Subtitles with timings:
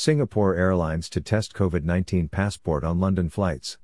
[0.00, 3.78] Singapore Airlines to test COVID 19 passport on London flights.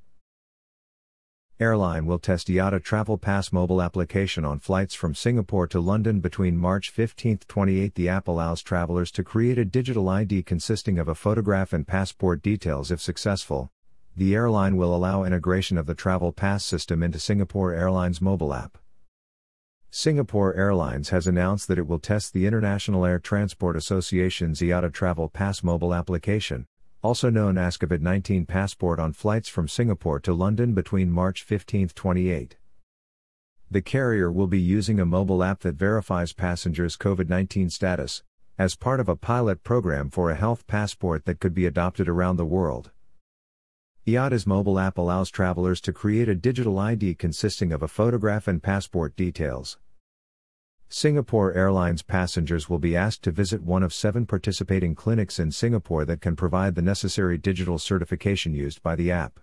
[1.59, 6.57] Airline will test IATA Travel Pass mobile application on flights from Singapore to London between
[6.57, 7.97] March 15 28.
[7.97, 12.43] The app allows travelers to create a digital ID consisting of a photograph and passport
[12.43, 13.73] details if successful.
[14.17, 18.79] The airline will allow integration of the Travel Pass system into Singapore Airlines mobile app.
[19.97, 25.29] Singapore Airlines has announced that it will test the International Air Transport Association's IATA Travel
[25.29, 26.67] Pass mobile application,
[27.01, 31.91] also known as COVID 19 passport, on flights from Singapore to London between March 15
[31.91, 32.57] 28.
[33.71, 38.25] The carrier will be using a mobile app that verifies passengers' COVID 19 status,
[38.59, 42.37] as part of a pilot program for a health passport that could be adopted around
[42.37, 42.91] the world.
[44.07, 48.63] IATA's mobile app allows travelers to create a digital ID consisting of a photograph and
[48.63, 49.79] passport details.
[50.91, 56.05] Singapore Airlines passengers will be asked to visit one of seven participating clinics in Singapore
[56.05, 59.41] that can provide the necessary digital certification used by the app.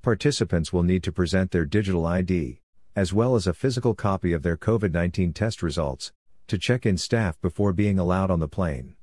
[0.00, 2.58] Participants will need to present their digital ID,
[2.96, 6.10] as well as a physical copy of their COVID 19 test results,
[6.46, 8.96] to check in staff before being allowed on the plane.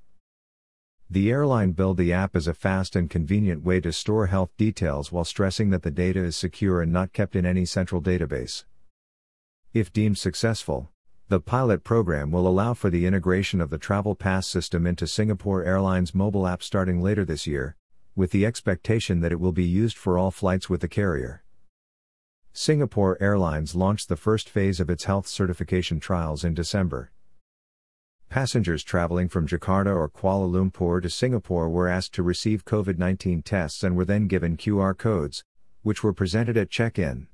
[1.12, 5.12] The airline billed the app as a fast and convenient way to store health details
[5.12, 8.64] while stressing that the data is secure and not kept in any central database.
[9.74, 10.92] If deemed successful,
[11.28, 15.64] the pilot program will allow for the integration of the Travel Pass system into Singapore
[15.64, 17.76] Airlines mobile app starting later this year,
[18.16, 21.44] with the expectation that it will be used for all flights with the carrier.
[22.54, 27.12] Singapore Airlines launched the first phase of its health certification trials in December.
[28.30, 33.42] Passengers traveling from Jakarta or Kuala Lumpur to Singapore were asked to receive COVID 19
[33.42, 35.44] tests and were then given QR codes,
[35.82, 37.26] which were presented at check in.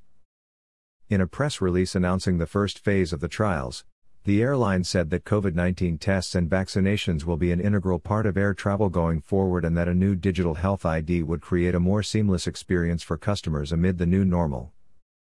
[1.09, 3.83] In a press release announcing the first phase of the trials,
[4.23, 8.37] the airline said that COVID 19 tests and vaccinations will be an integral part of
[8.37, 12.03] air travel going forward and that a new digital health ID would create a more
[12.03, 14.71] seamless experience for customers amid the new normal.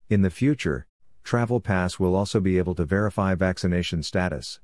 [0.10, 0.86] In the future,
[1.24, 4.60] Travel Pass will also be able to verify vaccination status.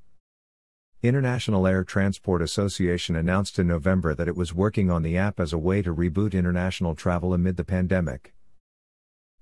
[1.03, 5.51] International Air Transport Association announced in November that it was working on the app as
[5.51, 8.35] a way to reboot international travel amid the pandemic.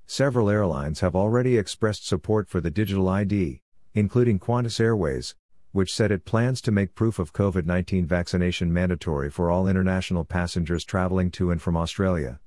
[0.05, 3.61] Several airlines have already expressed support for the digital ID,
[3.93, 5.35] including Qantas Airways,
[5.73, 10.23] which said it plans to make proof of COVID 19 vaccination mandatory for all international
[10.23, 12.39] passengers traveling to and from Australia.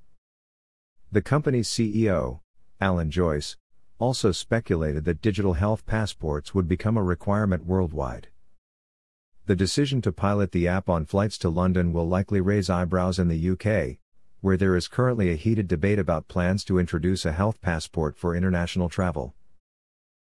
[1.10, 2.40] The company's CEO,
[2.80, 3.58] Alan Joyce,
[3.98, 8.28] also speculated that digital health passports would become a requirement worldwide.
[9.46, 13.26] The decision to pilot the app on flights to London will likely raise eyebrows in
[13.26, 13.98] the UK,
[14.40, 18.36] where there is currently a heated debate about plans to introduce a health passport for
[18.36, 19.34] international travel.